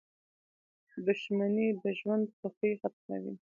•دښمني 1.05 1.67
د 1.81 1.83
ژوند 1.99 2.25
خوښي 2.37 2.71
ختموي. 2.81 3.33